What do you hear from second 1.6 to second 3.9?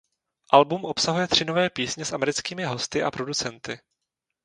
písně s americkými hosty a producenty.